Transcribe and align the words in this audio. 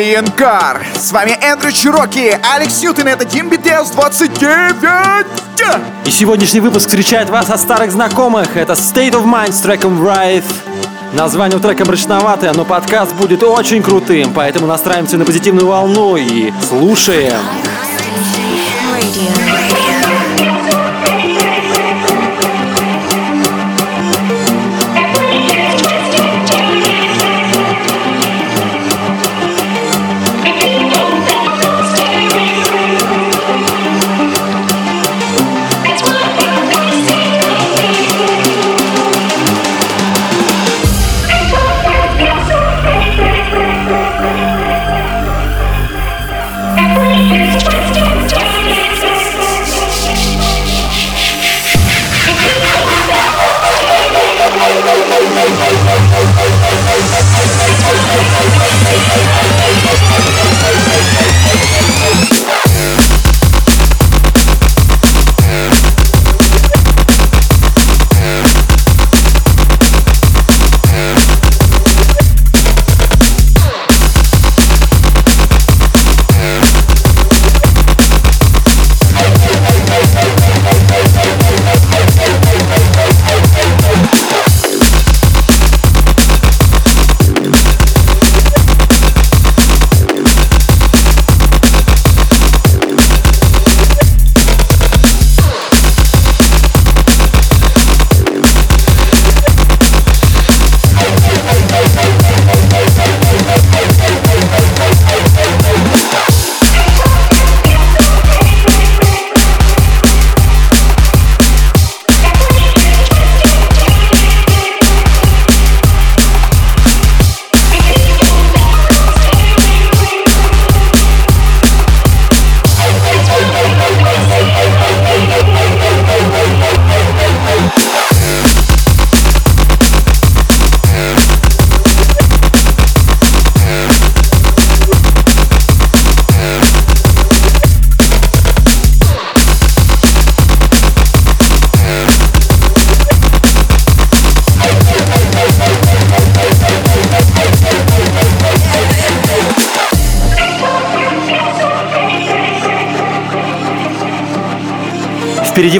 Alien 0.00 0.34
Car. 0.34 0.78
С 0.98 1.12
вами 1.12 1.36
Эндрю 1.42 1.72
Чироки, 1.72 2.38
Алекс 2.54 2.82
Ньютон, 2.82 3.06
это 3.06 3.26
Дим 3.26 3.50
Битеус 3.50 3.90
29. 3.90 5.26
И 6.06 6.10
сегодняшний 6.10 6.60
выпуск 6.60 6.86
встречает 6.86 7.28
вас 7.28 7.50
от 7.50 7.60
старых 7.60 7.92
знакомых. 7.92 8.56
Это 8.56 8.72
State 8.72 9.12
of 9.12 9.24
Mind 9.24 9.52
с 9.52 9.60
треком 9.60 10.02
Wraith. 10.02 10.44
Название 11.12 11.58
у 11.58 11.60
трека 11.60 11.84
мрачноватое, 11.84 12.54
но 12.54 12.64
подкаст 12.64 13.12
будет 13.14 13.42
очень 13.42 13.82
крутым, 13.82 14.32
поэтому 14.32 14.66
настраиваемся 14.66 15.18
на 15.18 15.26
позитивную 15.26 15.66
волну 15.66 16.16
и 16.16 16.50
слушаем. 16.66 17.36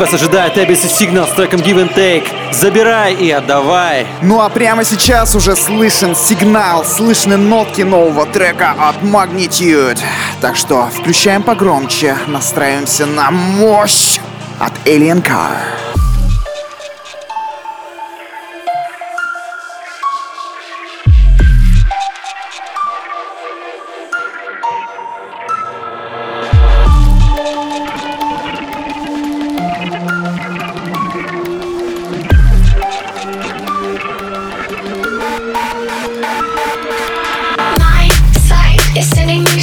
Вас 0.00 0.14
ожидает 0.14 0.56
Abyss 0.56 0.86
Signal 0.88 1.30
с 1.30 1.34
треком 1.34 1.60
Give 1.60 1.76
and 1.76 1.94
Take. 1.94 2.26
Забирай 2.52 3.12
и 3.12 3.30
отдавай. 3.30 4.06
Ну 4.22 4.40
а 4.40 4.48
прямо 4.48 4.82
сейчас 4.82 5.34
уже 5.34 5.54
слышен 5.54 6.16
сигнал, 6.16 6.86
слышны 6.86 7.36
нотки 7.36 7.82
нового 7.82 8.24
трека 8.24 8.74
от 8.78 8.96
Magnitude. 9.02 9.98
Так 10.40 10.56
что 10.56 10.86
включаем 10.86 11.42
погромче, 11.42 12.16
настраиваемся 12.26 13.04
на 13.04 13.30
мощь 13.30 14.18
от 14.58 14.72
Alien 14.86 15.22
Car. 15.22 15.59
listening. 39.00 39.59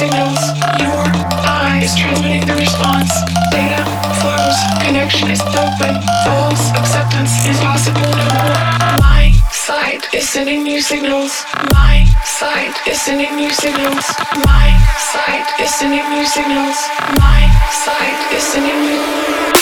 Signals. 0.00 0.40
Your 0.80 1.04
eye 1.44 1.80
is 1.84 1.92
transmitting 1.94 2.46
the 2.48 2.56
response. 2.56 3.12
Data 3.52 3.84
flows. 4.16 4.56
Connection 4.80 5.28
is 5.28 5.42
open. 5.60 5.92
False 6.24 6.72
acceptance 6.72 7.32
is 7.44 7.60
possible 7.60 8.08
no 8.08 8.26
more. 8.40 8.64
My 8.96 9.28
side 9.52 10.00
is 10.14 10.26
sending 10.26 10.62
new 10.64 10.80
signals. 10.80 11.44
My 11.76 12.08
side 12.24 12.72
is 12.88 12.98
sending 12.98 13.36
new 13.36 13.52
signals. 13.52 14.06
My 14.48 14.68
side 15.12 15.44
is 15.60 15.68
sending 15.68 16.08
new 16.08 16.24
signals. 16.24 16.78
My 17.20 17.42
side 17.84 18.20
is 18.32 18.42
sending 18.42 18.80
you. 18.88 19.59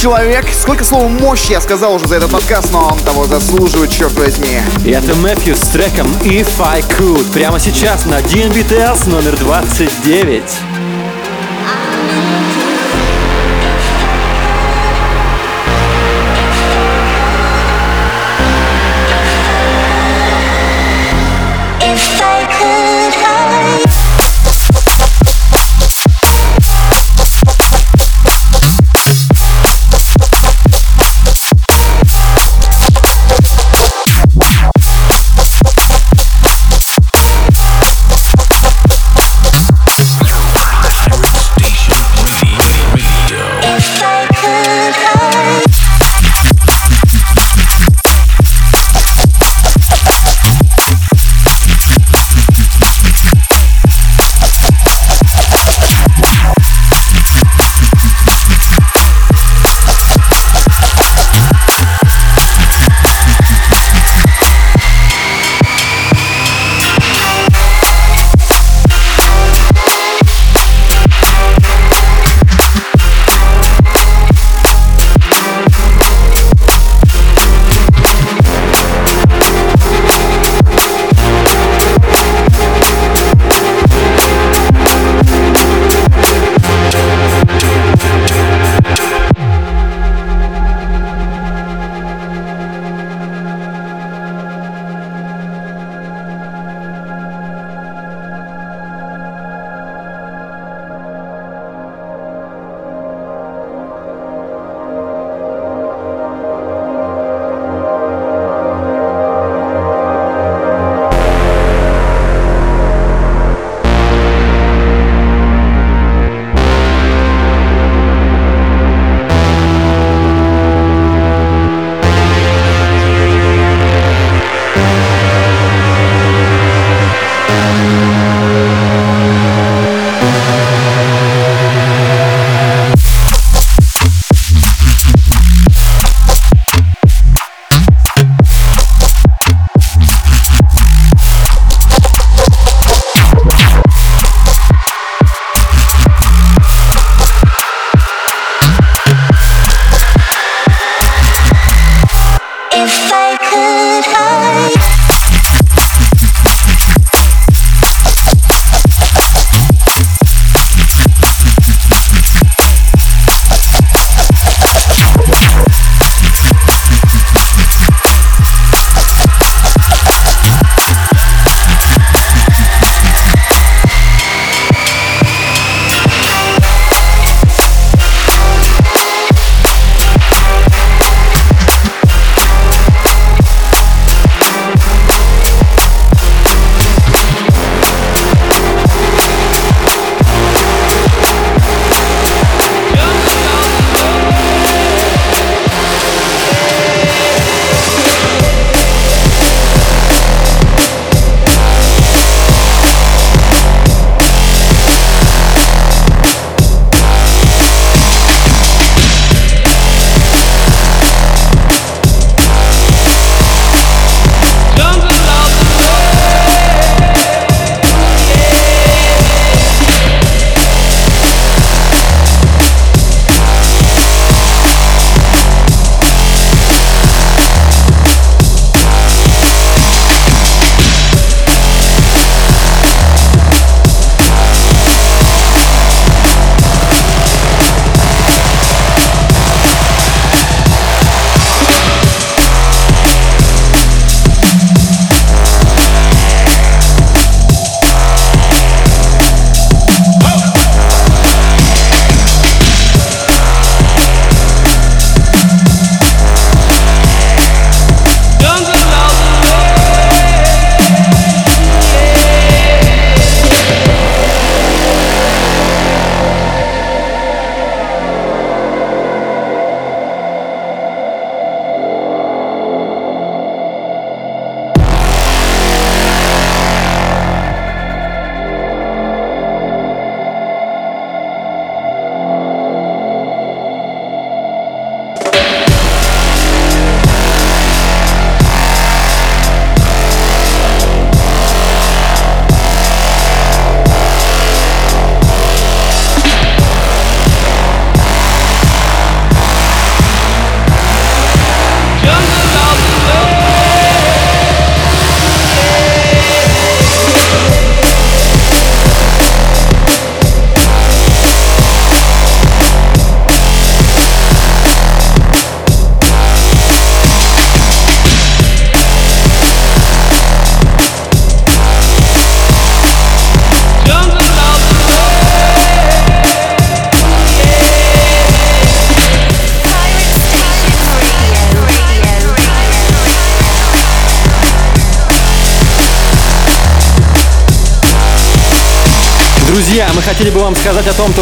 Человек. 0.00 0.46
Сколько 0.54 0.82
слова 0.82 1.08
мощь 1.08 1.50
я 1.50 1.60
сказал 1.60 1.94
уже 1.94 2.06
за 2.06 2.16
этот 2.16 2.30
подкаст, 2.30 2.72
но 2.72 2.88
он 2.88 2.98
того 3.00 3.26
заслуживает, 3.26 3.90
черт 3.90 4.12
возьми. 4.14 4.60
И 4.84 4.90
это 4.90 5.14
Мэфью 5.16 5.54
с 5.54 5.60
треком 5.60 6.06
If 6.22 6.48
I 6.60 6.80
Could. 6.80 7.30
Прямо 7.32 7.58
сейчас 7.58 8.06
на 8.06 8.20
DNBTS 8.20 9.10
номер 9.10 9.36
29. 9.36 10.69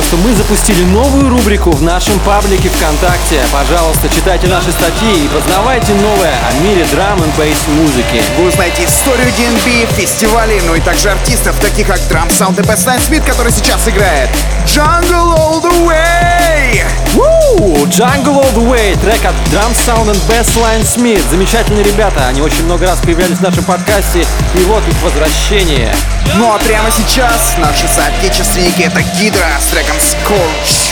Что 0.08 0.16
мы 0.16 0.32
запустили 0.32 0.82
новую 0.84 1.28
рубрику 1.28 1.70
в 1.70 1.82
нашем 1.82 2.18
паблике 2.20 2.70
ВКонтакте. 2.70 3.42
Пожалуйста, 3.52 4.08
читайте 4.08 4.46
наши 4.46 4.72
статьи 4.72 5.26
и 5.26 5.28
познавайте 5.28 5.92
новое 5.92 6.32
о 6.48 6.62
мире 6.62 6.86
драм 6.92 7.22
н 7.22 7.30
бейс 7.36 7.58
музыки. 7.68 8.22
Вы 8.38 8.48
узнаете 8.48 8.86
историю 8.86 9.28
DNB, 9.28 9.86
фестивалей, 10.00 10.62
ну 10.66 10.74
и 10.74 10.80
также 10.80 11.10
артистов, 11.10 11.59
таких 11.61 11.88
как 11.88 11.98
Drum 12.11 12.30
Sound 12.30 12.59
и 12.59 12.62
Bassline 12.62 13.06
Smith, 13.06 13.22
который 13.26 13.52
сейчас 13.52 13.87
играет 13.87 14.30
Jungle 14.64 15.37
All 15.37 15.62
The 15.62 15.87
Way! 15.87 16.87
Woo! 17.14 17.85
Jungle 17.88 18.42
All 18.42 18.54
The 18.54 18.66
Way, 18.66 18.98
трек 19.00 19.22
от 19.26 19.35
Drum 19.52 19.74
Sound 19.74 20.11
and 20.11 20.20
Bassline 20.26 20.85
Smith. 20.85 21.22
Замечательные 21.30 21.85
ребята, 21.85 22.28
они 22.28 22.40
очень 22.40 22.64
много 22.64 22.87
раз 22.87 22.98
появлялись 23.00 23.37
в 23.37 23.42
нашем 23.42 23.64
подкасте, 23.64 24.24
и 24.54 24.59
вот 24.61 24.83
их 24.88 25.02
возвращение. 25.02 25.94
Ну 26.37 26.52
а 26.52 26.59
прямо 26.59 26.90
сейчас 26.90 27.56
наши 27.59 27.88
соотечественники 27.88 28.83
это 28.83 29.02
Гидра 29.18 29.48
с 29.59 29.66
треком 29.66 29.97
Scorch. 29.98 30.88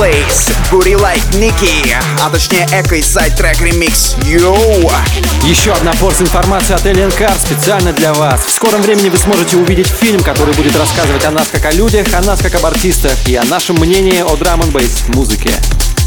Блейз, 0.00 0.48
Booty 0.70 0.94
Like 0.94 1.22
Nikki, 1.32 1.94
а 2.22 2.30
точнее 2.30 2.66
Эко 2.72 2.94
и 2.94 3.02
сайт 3.02 3.36
трек 3.36 3.60
ремикс 3.60 4.16
Йоу! 4.24 4.90
Еще 5.44 5.72
одна 5.72 5.92
порция 5.92 6.24
информации 6.24 6.72
от 6.72 6.86
Alien 6.86 7.14
Car 7.18 7.38
специально 7.38 7.92
для 7.92 8.14
вас. 8.14 8.46
В 8.46 8.50
скором 8.50 8.80
времени 8.80 9.10
вы 9.10 9.18
сможете 9.18 9.58
увидеть 9.58 9.88
фильм, 9.88 10.22
который 10.22 10.54
будет 10.54 10.74
рассказывать 10.74 11.26
о 11.26 11.30
нас 11.30 11.48
как 11.48 11.66
о 11.66 11.72
людях, 11.72 12.06
о 12.14 12.22
нас 12.22 12.40
как 12.40 12.54
об 12.54 12.64
артистах 12.64 13.12
и 13.28 13.36
о 13.36 13.44
нашем 13.44 13.76
мнении 13.76 14.20
о 14.20 14.36
драм 14.36 14.62
н 14.62 14.72
музыке. 15.08 15.50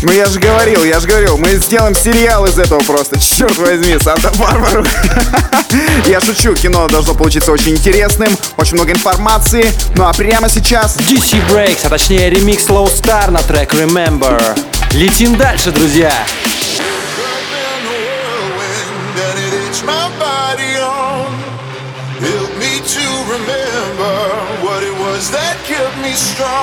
Ну 0.04 0.12
я 0.12 0.26
же 0.26 0.38
говорил, 0.38 0.84
я 0.84 1.00
же 1.00 1.08
говорил, 1.08 1.38
мы 1.38 1.56
сделаем 1.56 1.96
сериал 1.96 2.46
из 2.46 2.60
этого 2.60 2.82
просто. 2.82 3.18
Черт 3.18 3.58
возьми, 3.58 3.98
Санта-Барбару. 3.98 4.86
Я 6.06 6.20
шучу, 6.20 6.54
кино 6.56 6.90
должно 6.90 7.14
получиться 7.14 7.54
очень 7.54 7.72
интересным, 7.72 8.38
очень 8.58 8.76
много 8.76 8.92
информации. 8.92 9.74
Ну 9.96 10.06
а 10.06 10.12
прямо 10.12 10.50
сейчас... 10.50 10.98
DC 10.98 11.48
Breaks, 11.50 11.86
а 11.86 11.90
точнее 11.90 12.30
ремикс 12.30 12.68
Slow 12.68 12.88
Star 12.88 13.32
на 13.32 13.42
трек 13.44 13.74
Remember. 13.74 14.60
Летим 14.92 15.38
дальше, 15.38 15.72
друзья. 15.72 16.14
that 25.32 25.56
kept 25.66 25.98
me 26.04 26.12
strong. 26.12 26.63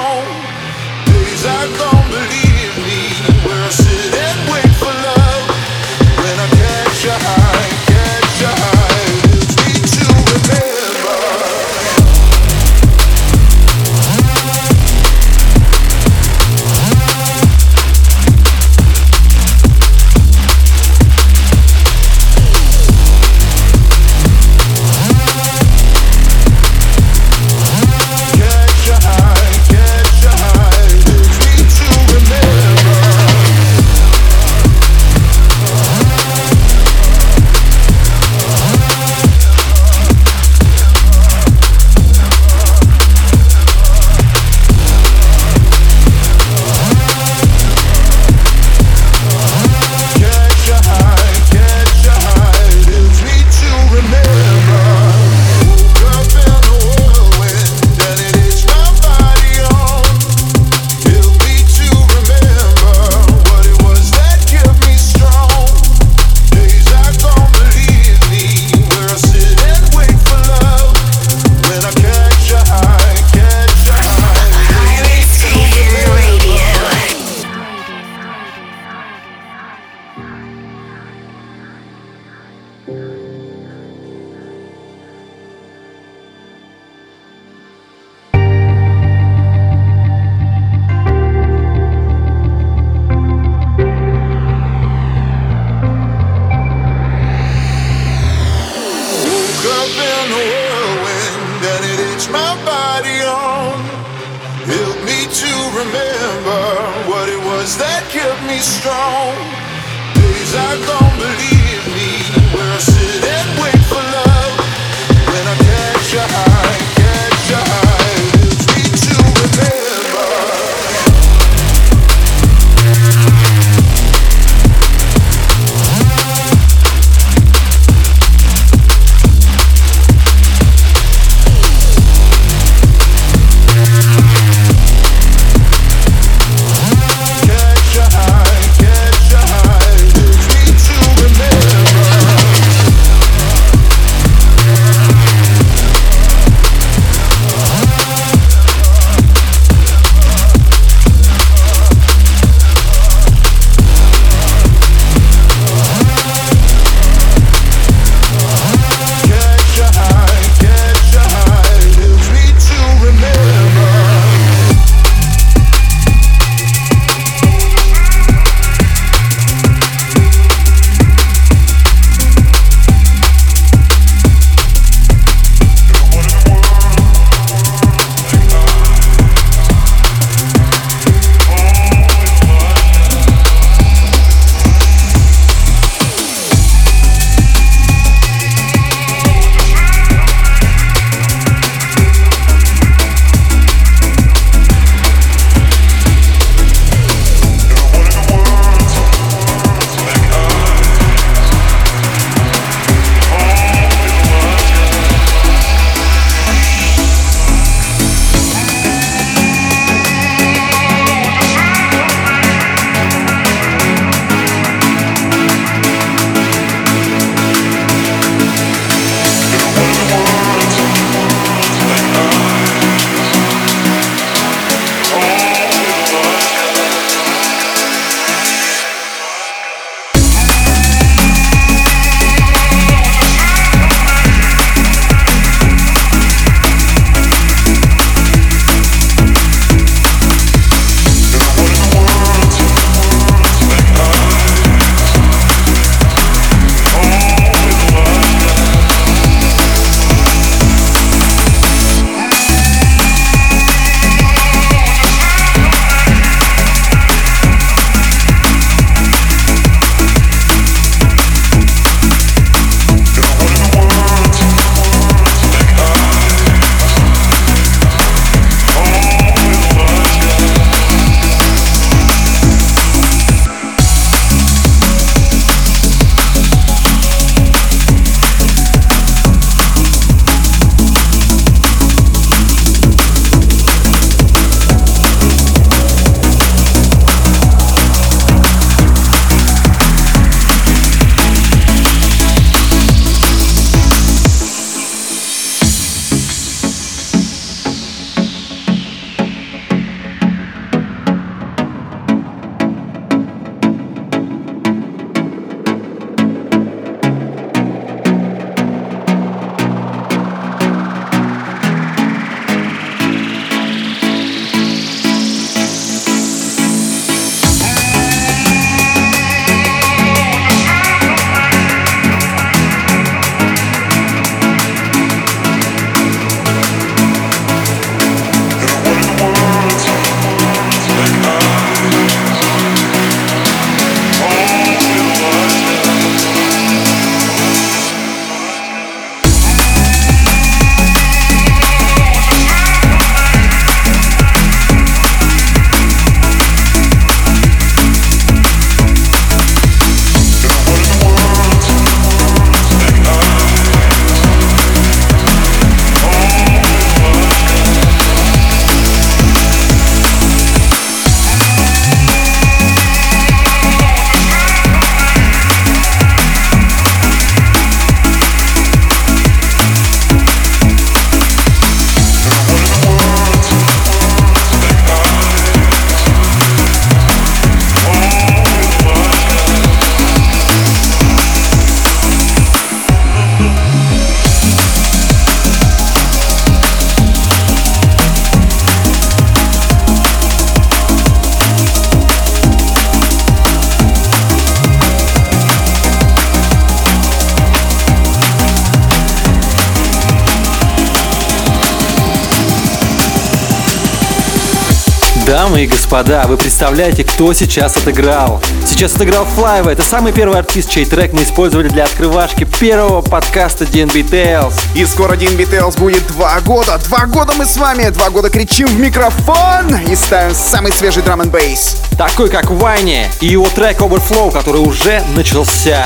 И 405.61 405.67
господа, 405.67 406.25
вы 406.27 406.39
представляете, 406.39 407.05
кто 407.05 407.35
сейчас 407.35 407.77
отыграл? 407.77 408.41
Сейчас 408.65 408.95
отыграл 408.95 409.27
Флайва, 409.27 409.69
это 409.69 409.83
самый 409.83 410.11
первый 410.11 410.39
артист, 410.39 410.71
чей 410.71 410.87
трек 410.87 411.13
мы 411.13 411.23
использовали 411.23 411.69
для 411.69 411.85
открывашки 411.85 412.45
первого 412.45 413.03
подкаста 413.03 413.67
DNB 413.67 414.09
Tales. 414.09 414.55
И 414.75 414.87
скоро 414.87 415.17
DNB 415.17 415.51
Tales 415.51 415.79
будет 415.79 416.07
два 416.07 416.41
года. 416.41 416.79
Два 416.85 417.05
года 417.05 417.35
мы 417.37 417.45
с 417.45 417.59
вами, 417.59 417.91
два 417.91 418.09
года 418.09 418.31
кричим 418.31 418.69
в 418.69 418.81
микрофон 418.81 419.77
и 419.87 419.95
ставим 419.97 420.35
самый 420.35 420.73
свежий 420.73 421.03
драм 421.03 421.21
н 421.21 421.29
бейс. 421.29 421.77
Такой, 421.99 422.31
как 422.31 422.51
Вайни 422.51 423.07
и 423.21 423.27
его 423.27 423.47
трек 423.51 423.81
Overflow, 423.81 424.33
который 424.33 424.63
уже 424.63 425.03
начался. 425.15 425.85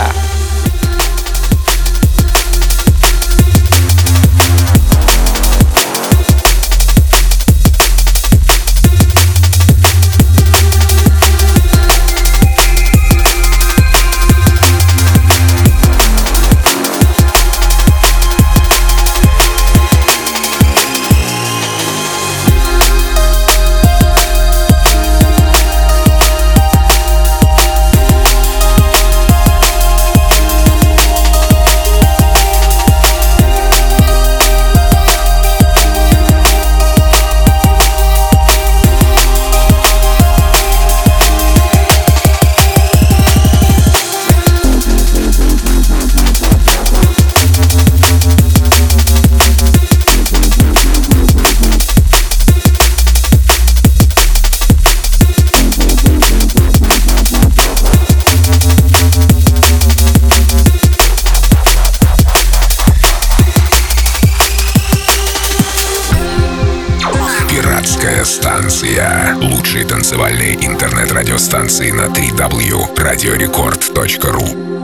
Радиостанция. 68.85 69.35
Лучшие 69.37 69.85
танцевальные 69.87 70.57
интернет-радиостанции 70.67 71.91
на 71.91 72.09
3w 72.09 73.01
радиорекорд.ру 73.01 74.84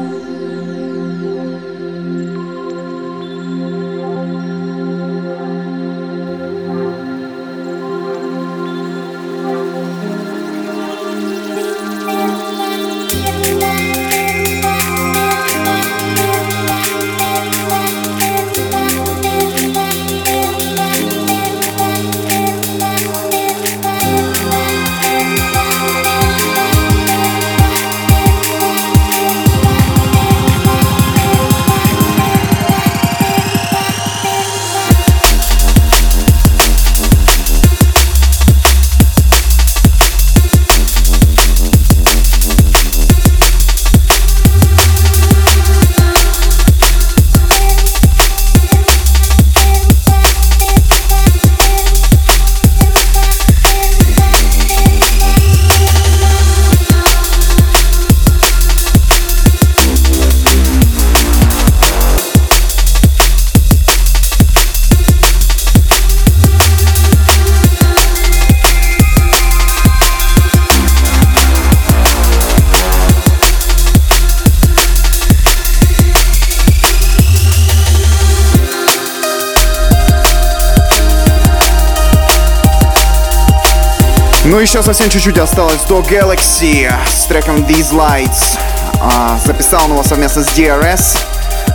совсем 85.01 85.19
чуть-чуть 85.19 85.39
осталось 85.39 85.81
до 85.89 86.01
Galaxy 86.01 86.93
с 87.09 87.25
треком 87.25 87.63
These 87.65 87.93
Lights. 87.93 88.59
А, 89.01 89.39
записал 89.43 89.85
он 89.85 89.93
его 89.93 90.03
совместно 90.03 90.45
с 90.45 90.49
DRS. 90.49 91.19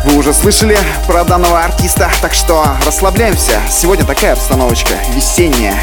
Вы 0.03 0.17
уже 0.17 0.31
слышали 0.31 0.77
про 1.07 1.23
данного 1.23 1.59
артиста, 1.59 2.11
так 2.21 2.35
что 2.35 2.63
расслабляемся. 2.85 3.59
Сегодня 3.67 4.05
такая 4.05 4.33
обстановочка 4.33 4.93
весенняя. 5.15 5.75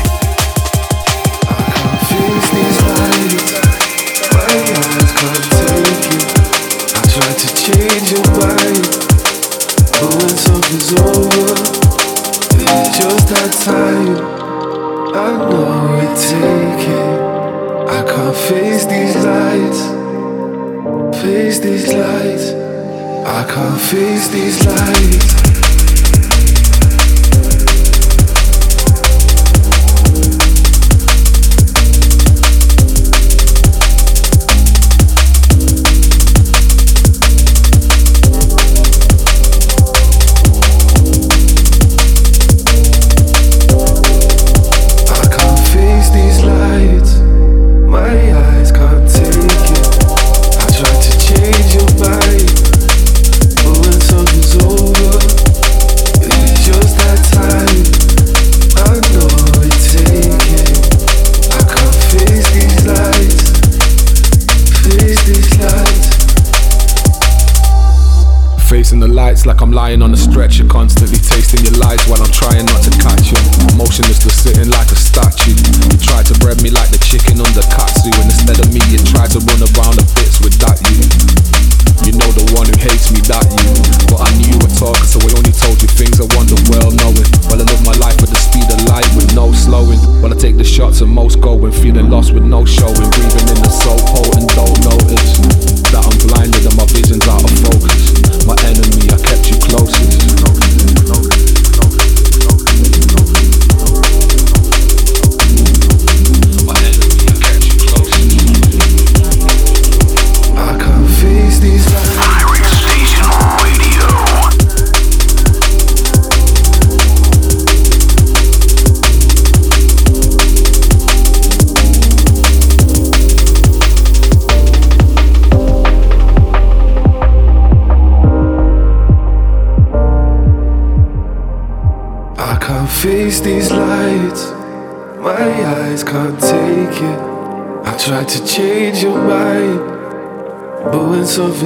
can't 23.52 23.78
face 23.78 24.28
these 24.28 24.64
lies. 24.64 25.51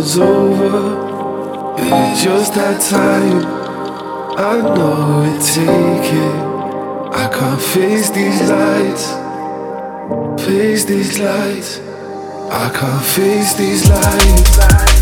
Something's 0.03 0.19
over, 0.19 1.77
it's 1.79 2.23
just 2.23 2.55
that 2.55 2.81
time. 2.81 3.45
I 4.39 4.61
know 4.61 5.23
it, 5.25 5.41
take 5.43 6.13
it. 6.13 6.47
I 7.15 7.29
can't 7.33 7.61
face 7.61 8.11
these 8.11 8.43
lights, 8.51 9.13
face 10.45 10.85
these 10.85 11.19
lights. 11.19 11.81
I 12.51 12.71
can't 12.75 13.05
face 13.05 13.55
these 13.55 13.89
lights. 13.89 14.96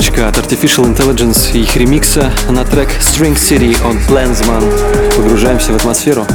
Вставочка 0.00 0.28
от 0.28 0.38
Artificial 0.38 0.86
Intelligence 0.86 1.52
и 1.52 1.60
их 1.60 1.76
ремикса 1.76 2.32
на 2.48 2.64
трек 2.64 2.88
String 3.00 3.34
City 3.34 3.76
от 3.86 3.96
Plensman. 4.08 5.14
Погружаемся 5.14 5.74
в 5.74 5.76
атмосферу. 5.76 6.26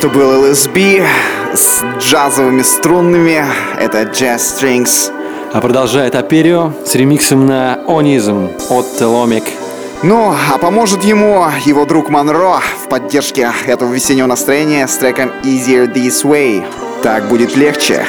Что 0.00 0.08
был 0.08 0.46
LSB 0.46 1.06
с 1.52 1.84
джазовыми 1.98 2.62
струнными. 2.62 3.44
Это 3.78 4.00
Jazz 4.04 4.38
Strings. 4.38 5.12
А 5.52 5.60
продолжает 5.60 6.14
Аперио 6.14 6.72
с 6.86 6.94
ремиксом 6.94 7.44
на 7.44 7.78
Онизм 7.86 8.48
от 8.70 8.96
Теломик. 8.96 9.44
Ну, 10.02 10.34
а 10.50 10.56
поможет 10.56 11.04
ему 11.04 11.44
его 11.66 11.84
друг 11.84 12.08
Монро 12.08 12.60
в 12.82 12.88
поддержке 12.88 13.52
этого 13.66 13.92
весеннего 13.92 14.26
настроения 14.26 14.88
с 14.88 14.96
треком 14.96 15.32
Easier 15.42 15.92
This 15.92 16.24
Way. 16.24 16.64
Так 17.02 17.28
будет 17.28 17.54
легче. 17.54 18.06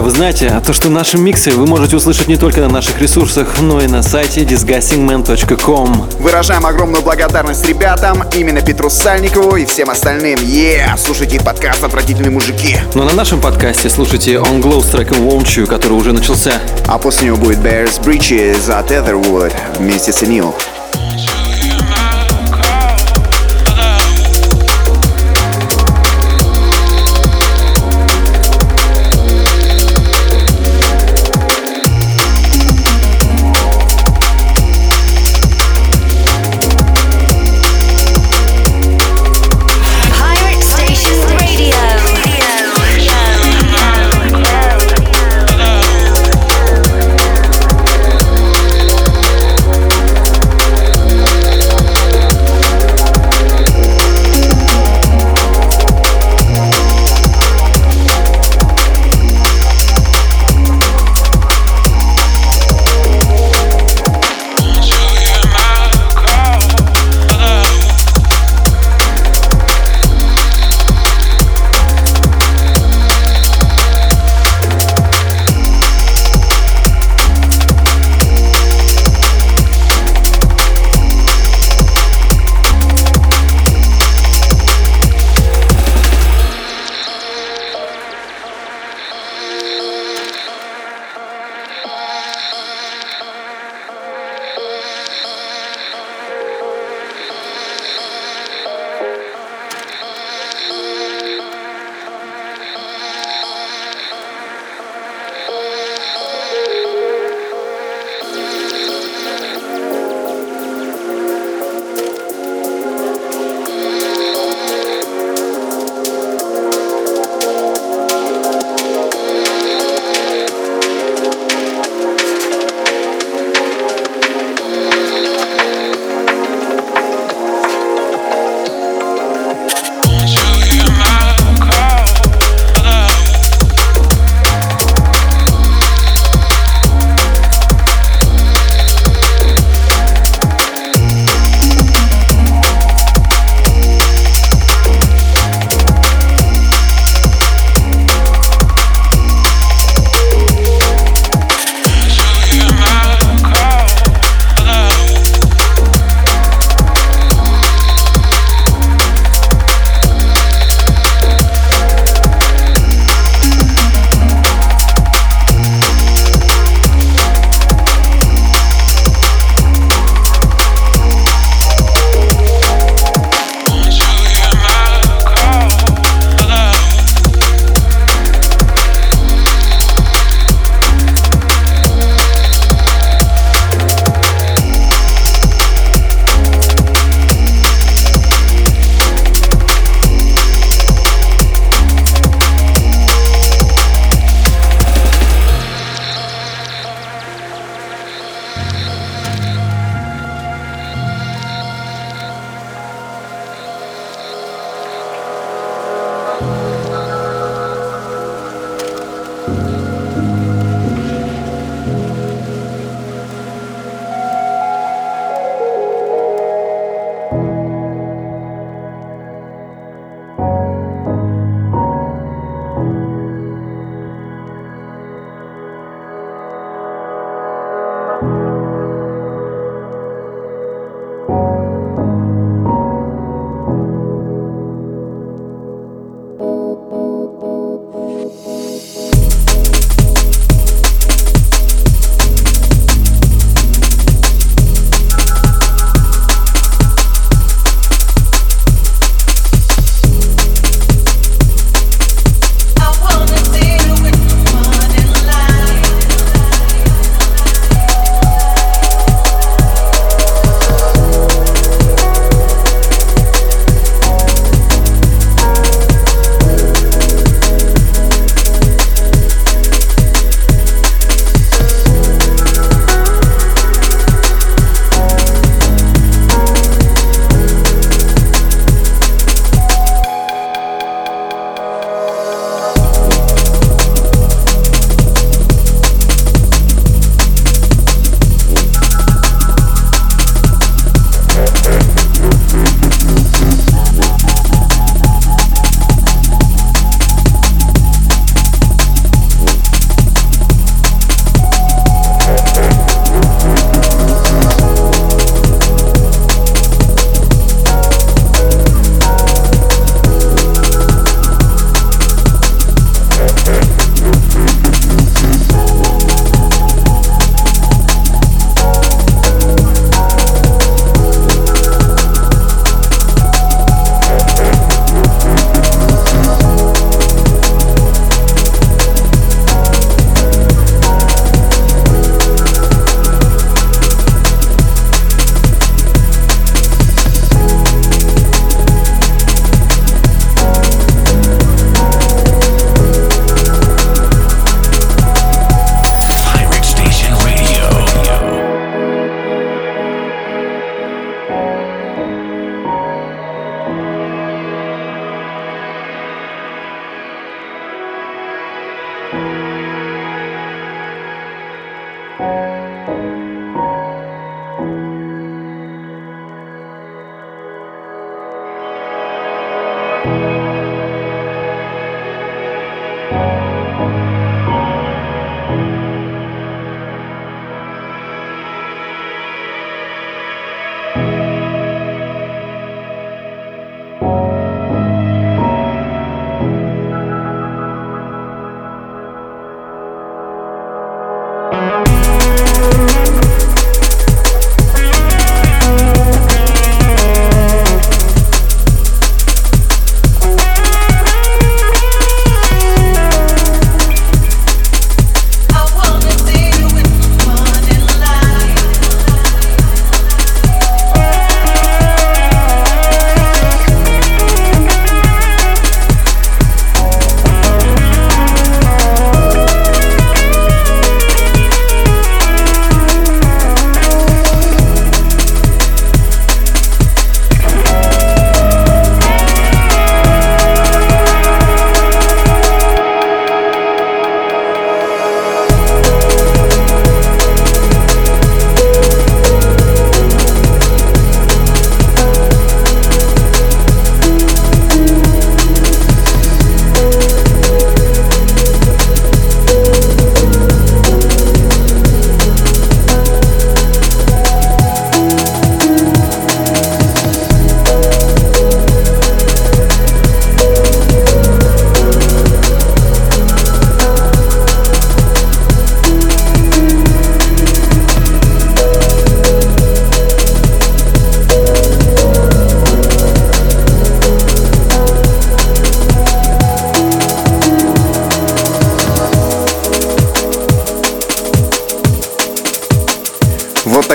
Друзья, 0.00 0.12
вы 0.12 0.16
знаете, 0.16 0.62
то, 0.64 0.72
что 0.72 0.88
наши 0.88 1.18
миксы 1.18 1.50
вы 1.50 1.66
можете 1.66 1.96
услышать 1.96 2.26
не 2.26 2.38
только 2.38 2.60
на 2.60 2.68
наших 2.68 2.98
ресурсах, 3.02 3.60
но 3.60 3.82
и 3.82 3.86
на 3.86 4.02
сайте 4.02 4.44
disgustingman.com. 4.44 6.08
Выражаем 6.20 6.64
огромную 6.64 7.02
благодарность 7.02 7.66
ребятам, 7.66 8.24
именно 8.34 8.62
Петру 8.62 8.88
Сальникову 8.88 9.56
и 9.56 9.66
всем 9.66 9.90
остальным. 9.90 10.38
Yeah! 10.38 10.96
Слушайте 10.96 11.38
подкаст 11.38 11.84
«Отвратительные 11.84 12.30
мужики». 12.30 12.78
Но 12.94 13.04
на 13.04 13.12
нашем 13.12 13.42
подкасте 13.42 13.90
слушайте 13.90 14.36
On 14.36 14.62
Glow 14.62 14.82
с 14.82 14.88
треком 14.88 15.18
Won't 15.18 15.44
You, 15.44 15.66
который 15.66 15.92
уже 15.92 16.12
начался. 16.12 16.54
А 16.86 16.98
после 16.98 17.26
него 17.26 17.36
будет 17.36 17.58
Bears 17.58 18.00
Breaches 18.02 18.72
от 18.72 18.90
Etherwood 18.90 19.52
вместе 19.78 20.12
с 20.12 20.22
Энил. 20.22 20.54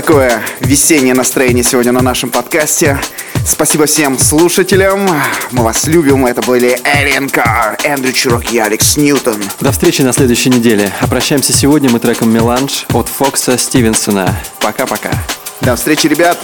Такое 0.06 0.40
весеннее 0.60 1.16
настроение 1.16 1.64
сегодня 1.64 1.92
на 1.92 2.04
нашем 2.04 2.30
подкасте. 2.30 3.00
Спасибо 3.44 3.88
всем 3.88 4.20
слушателям. 4.20 5.10
Мы 5.50 5.64
вас 5.64 5.88
любим. 5.88 6.28
Это 6.28 6.44
были 6.44 6.80
Alien 6.84 7.32
Car, 7.32 7.76
Эндрю 7.84 8.14
Чирок 8.14 8.54
и 8.54 8.60
Алекс 8.60 8.98
Ньютон. 8.98 9.42
До 9.62 9.72
встречи 9.72 10.04
на 10.04 10.14
следующей 10.14 10.52
неделе. 10.52 10.92
А 11.02 11.08
прощаемся 11.08 11.54
сегодня 11.54 11.90
мы 11.90 12.00
треком 12.00 12.32
«Меланж» 12.32 12.86
от 12.94 13.08
Фокса 13.08 13.58
Стивенсона. 13.58 14.38
Пока-пока. 14.60 15.10
До 15.62 15.76
встречи, 15.76 16.06
ребят. 16.06 16.38